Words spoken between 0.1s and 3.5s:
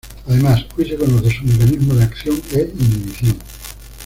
Además, hoy se conoce su mecanismo de acción e inhibición.